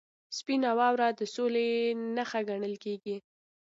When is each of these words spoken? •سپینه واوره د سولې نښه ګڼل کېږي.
•سپینه 0.37 0.69
واوره 0.79 1.07
د 1.19 1.21
سولې 1.35 1.69
نښه 2.15 2.39
ګڼل 2.49 2.73
کېږي. 2.83 3.17